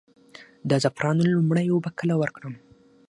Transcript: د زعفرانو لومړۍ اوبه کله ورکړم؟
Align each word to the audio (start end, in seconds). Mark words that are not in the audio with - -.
د 0.69 0.71
زعفرانو 0.83 1.21
لومړۍ 1.35 1.67
اوبه 1.71 1.89
کله 1.99 2.15
ورکړم؟ 2.21 2.53